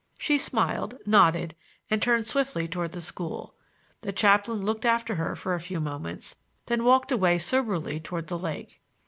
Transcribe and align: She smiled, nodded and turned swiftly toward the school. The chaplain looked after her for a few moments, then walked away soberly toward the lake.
She 0.17 0.39
smiled, 0.39 0.97
nodded 1.05 1.55
and 1.87 2.01
turned 2.01 2.25
swiftly 2.25 2.67
toward 2.67 2.93
the 2.93 3.01
school. 3.01 3.53
The 4.01 4.11
chaplain 4.11 4.65
looked 4.65 4.83
after 4.83 5.13
her 5.13 5.35
for 5.35 5.53
a 5.53 5.59
few 5.61 5.79
moments, 5.79 6.35
then 6.65 6.83
walked 6.83 7.11
away 7.11 7.37
soberly 7.37 7.99
toward 7.99 8.25
the 8.25 8.39
lake. 8.39 8.81